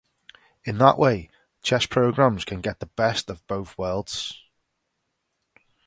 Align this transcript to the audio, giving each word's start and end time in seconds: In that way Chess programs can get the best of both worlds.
In 0.63 0.79
that 0.79 0.97
way 0.97 1.29
Chess 1.61 1.85
programs 1.85 2.43
can 2.43 2.59
get 2.59 2.79
the 2.79 2.87
best 2.87 3.29
of 3.29 3.45
both 3.45 3.77
worlds. 3.77 4.41